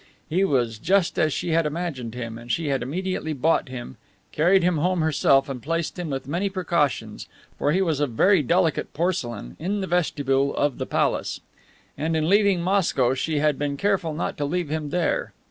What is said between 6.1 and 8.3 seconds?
many precautions, for he was of